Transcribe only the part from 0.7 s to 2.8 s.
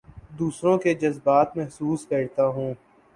کے جذبات محسوس کرتا ہوں